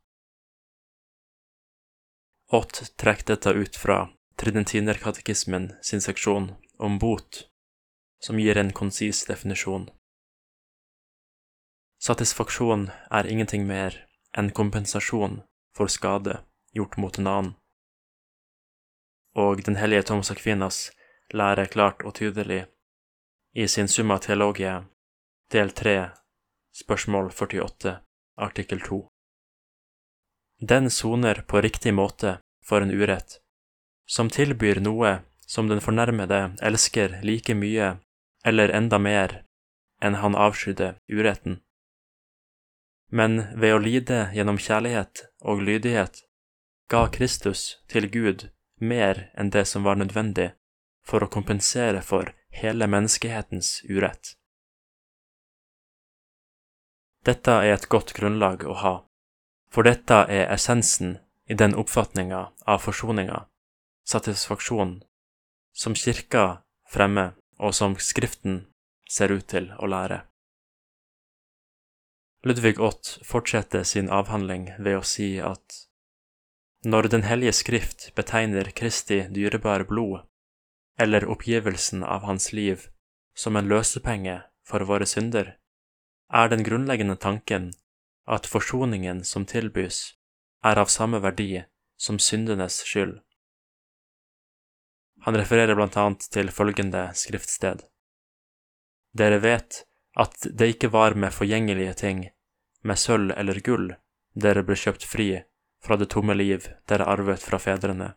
Ott 2.57 2.83
trekker 2.97 3.35
dette 3.35 3.53
ut 3.53 3.77
fra 3.77 4.01
Tridentinerkatekismen 4.41 5.75
sin 5.85 6.01
seksjon 6.01 6.55
om 6.79 6.99
bot, 6.99 7.45
som 8.25 8.41
gir 8.41 8.57
en 8.57 8.73
konsis 8.73 9.27
definisjon. 9.29 9.91
Satisfaksjon 12.01 12.89
er 13.13 13.29
ingenting 13.29 13.69
mer 13.69 14.07
enn 14.33 14.55
kompensasjon 14.57 15.43
for 15.77 15.93
skade 15.93 16.41
gjort 16.77 16.97
mot 16.97 17.19
en 17.19 17.27
annen. 17.27 17.55
Og 19.37 19.65
Den 19.65 19.77
hellige 19.77 20.03
Thomas 20.03 20.31
Aquinas 20.31 20.91
lærer 21.33 21.67
klart 21.67 22.03
og 22.03 22.15
tydelig 22.15 22.65
i 23.55 23.67
sin 23.69 23.89
Summa 23.89 24.19
Theologia, 24.19 24.85
del 25.53 25.71
3, 25.71 26.11
spørsmål 26.75 27.31
48, 27.31 27.97
artikkel 28.37 28.81
2. 28.81 29.07
Den 30.61 30.91
soner 30.91 31.43
på 31.49 31.61
riktig 31.61 31.95
måte 31.95 32.39
for 32.65 32.83
en 32.83 32.91
urett 32.91 33.41
som 34.11 34.31
tilbyr 34.31 34.81
noe 34.83 35.21
som 35.47 35.69
den 35.71 35.81
fornærmede 35.83 36.41
elsker 36.63 37.21
like 37.27 37.55
mye 37.55 37.93
eller 38.47 38.73
enda 38.75 38.99
mer 38.99 39.41
enn 40.03 40.19
han 40.23 40.35
avskydde 40.35 40.95
uretten. 41.11 41.61
Men 43.11 43.39
ved 43.61 43.75
å 43.75 43.83
lide 43.83 44.21
gjennom 44.35 44.59
kjærlighet 44.59 45.25
og 45.43 45.63
lydighet 45.67 46.23
ga 46.91 47.07
Kristus 47.09 47.79
til 47.87 48.09
Gud 48.11 48.49
mer 48.81 49.29
enn 49.39 49.51
det 49.55 49.63
som 49.71 49.85
var 49.87 49.99
nødvendig 50.01 50.49
for 51.07 51.23
å 51.23 51.31
kompensere 51.31 52.01
for 52.03 52.33
hele 52.61 52.89
menneskehetens 52.91 53.85
urett. 53.87 54.35
Dette 57.29 57.55
er 57.63 57.77
et 57.77 57.87
godt 57.93 58.15
grunnlag 58.17 58.65
å 58.67 58.75
ha, 58.81 58.95
for 59.71 59.87
dette 59.87 60.25
er 60.27 60.49
essensen 60.51 61.19
i 61.47 61.55
den 61.55 61.77
oppfatninga 61.79 62.41
av 62.67 62.83
forsoninga, 62.83 63.45
satisfaksjon, 64.09 64.97
som 65.77 65.95
kirka 65.95 66.65
fremmer, 66.91 67.37
og 67.61 67.75
som 67.77 67.95
Skriften 68.01 68.65
ser 69.05 69.31
ut 69.31 69.47
til 69.53 69.69
å 69.79 69.87
lære. 69.87 70.23
Ludvig 72.49 72.81
Ott 72.81 73.19
fortsetter 73.29 73.85
sin 73.85 74.09
avhandling 74.09 74.71
ved 74.79 74.97
å 74.97 75.05
si 75.05 75.35
at 75.45 75.90
når 76.85 77.09
Den 77.13 77.23
hellige 77.23 77.53
skrift 77.53 78.15
betegner 78.17 78.71
Kristi 78.73 79.27
dyrebare 79.29 79.85
blod, 79.85 80.23
eller 80.99 81.29
oppgivelsen 81.29 82.03
av 82.03 82.25
hans 82.25 82.53
liv, 82.53 82.89
som 83.37 83.57
en 83.57 83.69
løsepenge 83.69 84.41
for 84.65 84.85
våre 84.89 85.07
synder, 85.07 85.57
er 86.33 86.49
den 86.49 86.65
grunnleggende 86.65 87.17
tanken 87.17 87.73
at 88.27 88.47
forsoningen 88.47 89.25
som 89.25 89.45
tilbys, 89.45 90.17
er 90.65 90.79
av 90.79 90.89
samme 90.89 91.21
verdi 91.21 91.65
som 91.99 92.19
syndenes 92.19 92.81
skyld. 92.89 93.19
Han 95.27 95.37
refererer 95.37 95.77
blant 95.77 95.97
annet 96.01 96.25
til 96.33 96.49
følgende 96.49 97.11
skriftsted. 97.13 97.85
Dere 99.13 99.41
vet 99.43 99.83
at 100.17 100.49
det 100.49 100.77
ikke 100.77 100.93
var 100.95 101.13
med 101.13 101.35
forgjengelige 101.35 101.93
ting, 101.95 102.29
med 102.83 102.97
sølv 102.97 103.35
eller 103.37 103.61
gull, 103.61 103.91
dere 104.33 104.65
ble 104.65 104.79
kjøpt 104.81 105.05
fri 105.05 105.43
fra 105.81 105.97
det 105.97 106.11
tomme 106.15 106.35
liv 106.35 106.69
dere 106.89 107.07
arvet 107.09 107.43
fra 107.43 107.59
fedrene. 107.59 108.13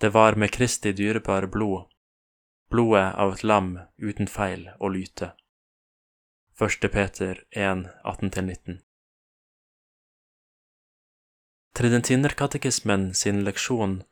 Det 0.00 0.08
var 0.08 0.34
med 0.34 0.50
Kristi 0.50 0.92
dyrebare 0.92 1.46
blod, 1.46 1.86
blodet 2.70 3.14
av 3.14 3.34
et 3.34 3.44
lam 3.44 3.78
uten 3.98 4.26
feil 4.26 4.70
og 4.78 4.96
lyte. 4.96 5.32
1. 6.60 6.88
Peter 6.92 7.44
1, 7.50 7.86
18-19 8.04 8.80
Tridentinerkatekismen 11.74 13.14
sin 13.14 13.44
leksjon 13.44 14.02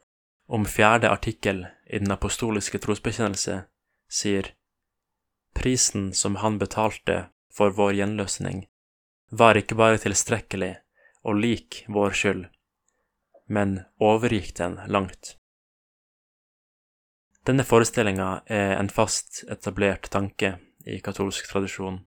om 0.48 0.64
fjerde 0.64 1.10
artikkel 1.10 1.66
i 1.86 1.98
den 1.98 2.10
apostoliske 2.10 2.78
trosbekjennelse 2.78 3.58
sier 4.10 4.54
prisen 5.54 6.14
som 6.14 6.36
han 6.40 6.58
betalte 6.58 7.26
for 7.52 7.70
vår 7.76 7.92
gjenløsning, 7.98 8.64
var 9.30 9.58
ikke 9.60 9.76
bare 9.78 10.00
tilstrekkelig 10.02 10.72
og 11.24 11.40
lik 11.40 11.84
vår 11.88 12.16
skyld, 12.16 12.46
men 13.46 13.80
overgikk 14.00 14.54
den 14.58 14.78
langt. 14.88 15.36
Denne 17.46 17.64
forestillinga 17.64 18.42
er 18.52 18.76
en 18.76 18.90
fast 18.92 19.42
etablert 19.50 20.10
tanke 20.12 20.58
i 20.86 21.00
katolsk 21.00 21.48
tradisjon. 21.50 22.02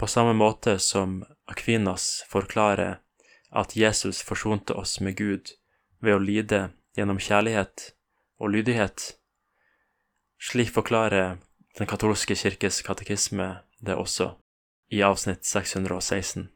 På 0.00 0.06
samme 0.08 0.32
måte 0.36 0.78
som 0.80 1.20
Akvinas 1.50 2.22
forklarer 2.28 3.00
at 3.50 3.76
Jesus 3.76 4.22
forsonte 4.24 4.76
oss 4.76 5.00
med 5.00 5.16
Gud 5.16 5.52
ved 6.00 6.16
å 6.16 6.22
lide 6.22 6.60
gjennom 6.96 7.20
kjærlighet 7.20 7.90
og 8.40 8.54
lydighet, 8.54 9.14
slik 10.40 10.72
forklarer 10.72 11.38
Den 11.78 11.86
katolske 11.86 12.34
kirkes 12.34 12.80
katekisme 12.82 13.60
det 13.78 13.94
også, 13.94 14.32
i 14.90 15.04
avsnitt 15.06 15.46
616. 15.46 16.48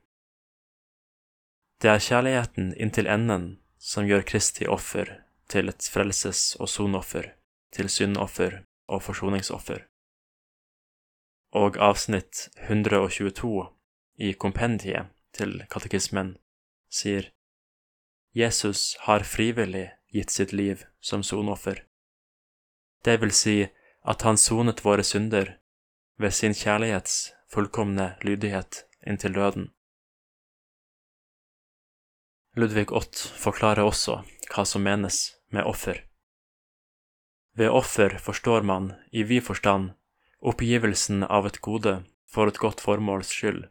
Det 1.83 1.91
er 1.91 2.03
kjærligheten 2.03 2.75
inntil 2.81 3.07
enden 3.11 3.47
som 3.79 4.07
gjør 4.09 4.25
Kristi 4.29 4.67
offer 4.67 5.11
til 5.49 5.69
et 5.69 5.91
frelses- 5.93 6.57
og 6.61 6.69
sonoffer, 6.69 7.35
til 7.73 7.91
syndoffer 7.91 8.63
og 8.89 9.03
forsoningsoffer. 9.03 9.85
Og 11.53 11.77
avsnitt 11.77 12.49
122 12.69 13.69
i 14.19 14.33
kompendiet 14.33 15.11
til 15.35 15.63
katekismen 15.71 16.37
sier 16.91 17.31
Jesus 18.35 18.97
har 19.07 19.27
frivillig 19.27 19.91
gitt 20.15 20.31
sitt 20.31 20.53
liv 20.53 20.87
som 21.01 21.23
sonoffer. 21.23 21.85
Det 23.05 23.21
vil 23.21 23.35
si 23.35 23.59
at 24.05 24.23
han 24.23 24.39
sonet 24.41 24.85
våre 24.85 25.05
synder 25.07 25.57
ved 26.19 26.35
sin 26.35 26.55
kjærlighets 26.55 27.35
fullkomne 27.53 28.15
lydighet 28.23 28.85
inntil 29.07 29.35
døden. 29.35 29.71
Ludvig 32.57 32.93
Ott 32.93 33.19
forklarer 33.19 33.83
også 33.83 34.21
hva 34.53 34.63
som 34.63 34.85
menes 34.87 35.35
med 35.51 35.67
offer. 35.67 36.05
Ved 37.59 37.71
offer 37.71 38.15
forstår 38.23 38.63
man, 38.63 38.93
i 39.11 39.23
vid 39.23 39.43
forstand, 39.43 39.91
oppgivelsen 40.39 41.25
av 41.25 41.47
et 41.47 41.59
gode 41.61 41.97
for 42.31 42.51
et 42.51 42.59
godt 42.59 42.83
formåls 42.83 43.33
skyld. 43.35 43.65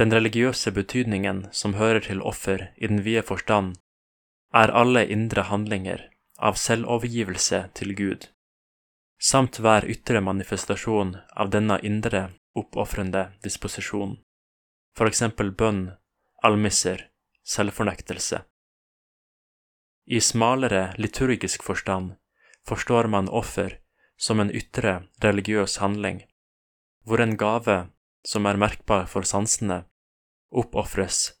Den 0.00 0.14
religiøse 0.14 0.72
betydningen 0.72 1.48
som 1.52 1.74
hører 1.74 2.00
til 2.06 2.22
offer 2.22 2.70
i 2.76 2.86
den 2.86 3.02
vide 3.04 3.24
forstand, 3.26 3.76
er 4.54 4.72
alle 4.72 5.04
indre 5.12 5.44
handlinger 5.50 6.06
av 6.38 6.56
selvovergivelse 6.56 7.60
til 7.74 7.92
Gud, 7.98 8.28
samt 9.20 9.58
hver 9.60 9.84
ytre 9.84 10.22
manifestasjon 10.24 11.16
av 11.36 11.52
denne 11.52 11.80
indre, 11.84 12.30
oppofrende 12.56 13.26
disposisjon, 13.44 14.16
for 14.96 15.10
eksempel 15.10 15.52
bønn, 15.52 15.90
almisser, 16.42 17.07
selvfornektelse. 17.48 18.42
I 20.06 20.20
smalere 20.20 20.94
liturgisk 20.96 21.62
forstand 21.62 22.14
forstår 22.68 23.08
man 23.12 23.28
offer 23.28 23.78
som 24.16 24.40
en 24.40 24.50
ytre 24.50 25.02
religiøs 25.24 25.76
handling, 25.76 26.22
hvor 27.04 27.20
en 27.20 27.36
gave 27.36 27.78
som 28.26 28.46
er 28.46 28.60
merkbar 28.60 29.06
for 29.06 29.24
sansene, 29.24 29.84
oppofres 30.50 31.32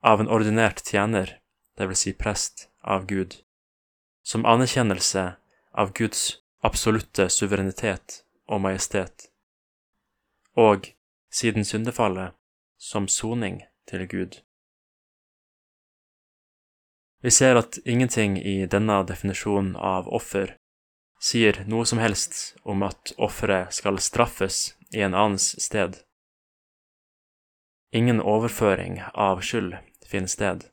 av 0.00 0.20
en 0.20 0.28
ordinert 0.28 0.84
tjener, 0.86 1.36
vil 1.80 1.96
si 1.96 2.12
prest, 2.12 2.68
av 2.84 3.06
Gud, 3.08 3.38
som 4.22 4.44
anerkjennelse 4.44 5.22
av 5.72 5.92
Guds 5.96 6.40
absolutte 6.64 7.28
suverenitet 7.32 8.20
og 8.48 8.60
majestet, 8.64 9.30
og, 10.56 10.90
siden 11.32 11.64
syndefallet, 11.64 12.36
som 12.76 13.08
soning 13.08 13.62
til 13.88 14.04
Gud. 14.08 14.40
Vi 17.20 17.30
ser 17.30 17.56
at 17.56 17.78
ingenting 17.84 18.38
i 18.42 18.66
denne 18.66 19.02
definisjonen 19.04 19.76
av 19.76 20.08
offer 20.08 20.56
sier 21.20 21.64
noe 21.68 21.84
som 21.86 22.00
helst 22.00 22.56
om 22.64 22.82
at 22.82 23.12
offeret 23.20 23.74
skal 23.76 24.00
straffes 24.00 24.74
i 24.96 25.02
en 25.04 25.14
annens 25.14 25.52
sted. 25.60 26.00
Ingen 27.92 28.20
overføring 28.20 29.02
av 29.12 29.42
skyld 29.44 29.76
finner 30.06 30.32
sted. 30.32 30.64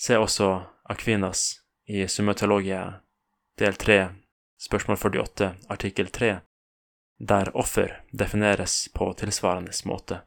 Se 0.00 0.18
også 0.18 0.64
Akvinas 0.90 1.60
i 1.86 2.08
Summatologia 2.08 3.00
del 3.58 3.78
3, 3.78 4.08
spørsmål 4.60 4.96
48, 4.96 5.54
artikkel 5.68 6.10
3, 6.10 6.40
der 7.18 7.56
offer 7.56 8.00
defineres 8.10 8.88
på 8.94 9.12
tilsvarende 9.14 9.72
måte. 9.84 10.24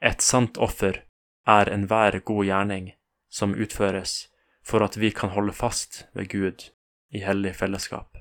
Et 0.00 0.22
sant 0.22 0.56
offer 0.56 1.02
er 1.46 1.70
enhver 1.70 2.18
god 2.18 2.44
gjerning 2.44 2.90
som 3.30 3.54
utføres 3.54 4.26
for 4.66 4.82
at 4.82 4.98
vi 4.98 5.12
kan 5.14 5.30
holde 5.30 5.54
fast 5.54 6.06
ved 6.12 6.28
Gud 6.32 6.70
i 7.14 7.22
hellig 7.22 7.54
fellesskap. 7.56 8.18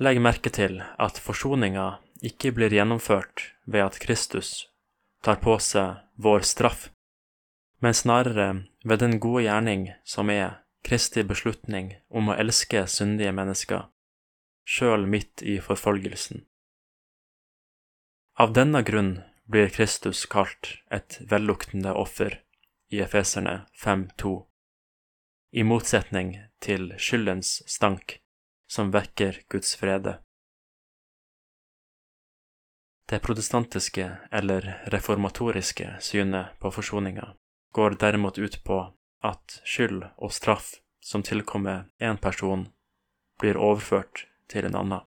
Legg 0.00 0.20
merke 0.22 0.50
til 0.54 0.78
at 0.80 1.18
forsoninga 1.20 1.98
ikke 2.24 2.54
blir 2.56 2.72
gjennomført 2.72 3.50
ved 3.66 3.84
at 3.84 3.98
Kristus 4.00 4.70
tar 5.24 5.40
på 5.42 5.58
seg 5.60 6.00
vår 6.16 6.46
straff, 6.48 6.88
men 7.80 7.96
snarere 7.96 8.48
ved 8.84 9.02
den 9.02 9.18
gode 9.20 9.44
gjerning 9.44 9.90
som 10.04 10.30
er 10.32 10.60
Kristi 10.84 11.24
beslutning 11.28 11.92
om 12.08 12.30
å 12.30 12.36
elske 12.40 12.86
syndige 12.88 13.34
mennesker, 13.36 13.90
sjøl 14.64 15.04
midt 15.04 15.42
i 15.44 15.58
forfølgelsen. 15.60 16.46
Av 18.40 18.54
denne 18.56 18.80
grunn 18.86 19.18
blir 19.50 19.68
Kristus 19.68 20.26
kalt 20.26 20.78
et 20.90 21.18
velluktende 21.20 21.92
offer 21.92 22.36
i 22.90 23.00
Efeserne 23.00 23.66
5.2, 23.84 24.46
i 25.52 25.64
motsetning 25.66 26.36
til 26.62 26.92
skyldens 26.98 27.56
stank 27.66 28.20
som 28.70 28.92
vekker 28.94 29.40
Guds 29.50 29.74
frede. 29.76 30.20
Det 33.10 33.18
protestantiske 33.26 34.06
eller 34.30 34.70
reformatoriske 34.94 35.96
synet 35.98 36.54
på 36.62 36.70
forsoninga 36.70 37.32
går 37.74 37.98
derimot 37.98 38.38
ut 38.38 38.60
på 38.64 38.78
at 39.26 39.58
skyld 39.64 40.04
og 40.16 40.30
straff 40.30 40.76
som 41.02 41.26
tilkommer 41.26 41.88
én 41.98 42.22
person, 42.22 42.68
blir 43.40 43.58
overført 43.58 44.28
til 44.46 44.70
en 44.70 44.78
annen. 44.78 45.02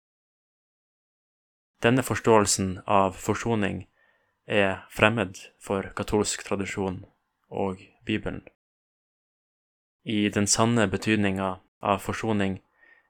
Denne 1.82 2.02
forståelsen 2.02 2.80
av 2.86 3.14
forsoning 3.18 3.84
er 4.46 4.84
fremmed 4.90 5.38
for 5.60 5.92
katolsk 5.96 6.44
tradisjon 6.46 7.04
og 7.48 7.82
Bibelen. 8.04 8.42
I 10.04 10.28
den 10.28 10.46
sanne 10.46 10.88
betydninga 10.90 11.60
av 11.80 11.98
forsoning 12.02 12.60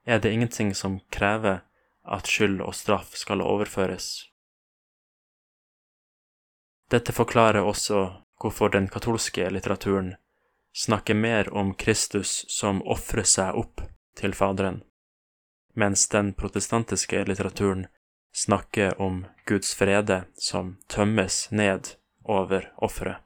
er 0.05 0.19
det 0.19 0.33
ingenting 0.33 0.73
som 0.75 0.99
krever 1.09 1.63
at 2.03 2.27
skyld 2.29 2.61
og 2.61 2.75
straff 2.75 3.15
skal 3.17 3.41
overføres. 3.41 4.27
Dette 6.91 7.15
forklarer 7.15 7.63
også 7.65 8.03
hvorfor 8.41 8.69
den 8.69 8.89
katolske 8.91 9.47
litteraturen 9.49 10.13
snakker 10.75 11.13
mer 11.13 11.49
om 11.53 11.73
Kristus 11.73 12.43
som 12.51 12.81
ofrer 12.85 13.25
seg 13.25 13.57
opp 13.57 13.81
til 14.19 14.35
Faderen, 14.37 14.83
mens 15.73 16.05
den 16.11 16.33
protestantiske 16.37 17.23
litteraturen 17.29 17.87
snakker 18.33 19.01
om 19.01 19.25
Guds 19.45 19.73
frede 19.75 20.25
som 20.35 20.77
tømmes 20.87 21.51
ned 21.51 21.95
over 22.23 22.73
offeret. 22.77 23.21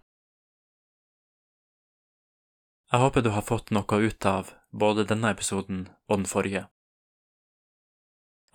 Jeg 2.91 2.99
håper 2.99 3.21
du 3.21 3.29
har 3.35 3.43
fått 3.43 3.71
noe 3.75 3.99
ut 3.99 4.25
av 4.25 4.53
både 4.71 5.03
denne 5.07 5.31
episoden 5.35 5.87
og 6.07 6.21
den 6.21 6.29
forrige. 6.29 6.67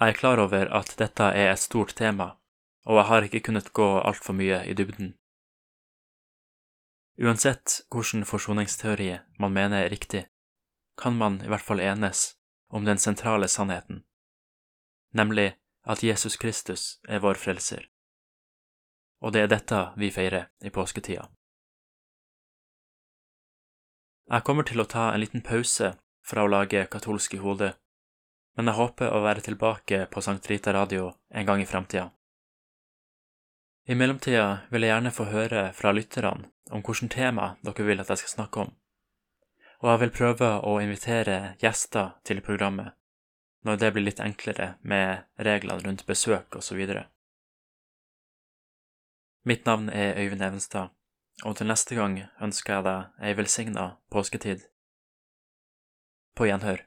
Jeg 0.00 0.14
er 0.14 0.18
klar 0.18 0.40
over 0.40 0.70
at 0.72 0.94
dette 0.98 1.26
er 1.36 1.52
et 1.52 1.60
stort 1.60 1.92
tema, 1.96 2.32
og 2.88 2.96
jeg 2.96 3.08
har 3.10 3.26
ikke 3.26 3.42
kunnet 3.48 3.72
gå 3.76 3.88
altfor 4.00 4.34
mye 4.34 4.62
i 4.64 4.74
dybden. 4.74 5.12
Uansett 7.20 7.82
hvilken 7.92 8.24
forsoningsteori 8.24 9.10
man 9.38 9.52
mener 9.52 9.84
er 9.84 9.92
riktig, 9.92 10.24
kan 10.96 11.14
man 11.16 11.42
i 11.44 11.50
hvert 11.52 11.64
fall 11.64 11.80
enes 11.84 12.32
om 12.72 12.88
den 12.88 12.98
sentrale 12.98 13.48
sannheten, 13.52 14.00
nemlig 15.12 15.52
at 15.84 16.02
Jesus 16.02 16.36
Kristus 16.36 17.00
er 17.08 17.22
vår 17.22 17.34
frelser. 17.34 17.88
Og 19.22 19.32
det 19.34 19.44
er 19.44 19.50
dette 19.50 19.80
vi 19.98 20.10
feirer 20.10 20.48
i 20.62 20.70
påsketida. 20.70 21.28
Jeg 24.30 24.44
kommer 24.46 24.64
til 24.64 24.80
å 24.80 24.88
ta 24.88 25.10
en 25.12 25.20
liten 25.20 25.42
pause 25.42 25.92
fra 26.24 26.44
å 26.44 26.50
lage 26.50 26.86
katolsk 26.90 27.34
i 27.34 27.42
hodet, 27.42 27.74
men 28.56 28.68
jeg 28.70 28.78
håper 28.78 29.10
å 29.10 29.22
være 29.24 29.44
tilbake 29.48 30.06
på 30.12 30.22
Sankt 30.22 30.48
Rita 30.50 30.72
Radio 30.72 31.12
en 31.30 31.46
gang 31.46 31.62
i 31.62 31.68
framtida. 31.68 32.10
I 33.88 33.98
mellomtida 33.98 34.68
vil 34.70 34.86
jeg 34.86 34.94
gjerne 34.94 35.14
få 35.14 35.26
høre 35.32 35.62
fra 35.74 35.90
lytterne 35.92 36.52
om 36.70 36.84
hvilket 36.86 37.10
tema 37.16 37.56
dere 37.66 37.86
vil 37.86 38.00
at 38.00 38.12
jeg 38.12 38.22
skal 38.22 38.34
snakke 38.36 38.64
om, 38.64 38.70
og 39.82 39.90
jeg 39.90 40.02
vil 40.04 40.16
prøve 40.18 40.50
å 40.62 40.78
invitere 40.80 41.56
gjester 41.60 42.14
til 42.22 42.40
programmet 42.46 42.94
når 43.62 43.78
det 43.78 43.90
blir 43.94 44.06
litt 44.06 44.20
enklere 44.22 44.74
med 44.82 45.24
reglene 45.38 45.84
rundt 45.86 46.06
besøk 46.06 46.56
osv. 46.58 46.82
Mitt 49.46 49.66
navn 49.66 49.88
er 49.90 50.18
Øyvind 50.18 50.42
Evenstad, 50.42 50.92
og 51.44 51.56
til 51.58 51.70
neste 51.70 51.98
gang 51.98 52.20
ønsker 52.42 52.74
jeg 52.76 52.86
deg 52.86 53.26
ei 53.26 53.34
velsigna 53.38 53.86
påsketid. 54.10 54.66
På 56.38 56.46
gjenhør. 56.46 56.84